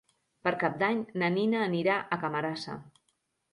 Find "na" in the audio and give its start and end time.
1.25-1.29